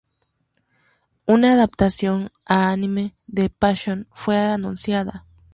[1.27, 5.25] Una adaptación a anime de Passione fue anunciada.